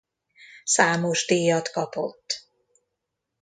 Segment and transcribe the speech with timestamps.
[0.63, 2.47] Számos díjat kapott.